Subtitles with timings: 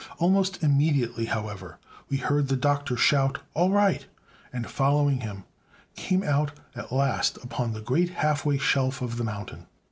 [0.17, 1.77] Almost immediately, however,
[2.09, 4.07] we heard the Doctor shout "All right,"
[4.51, 5.43] and, following him,
[5.95, 9.67] came out at last upon the great halfway shelf of the mountain.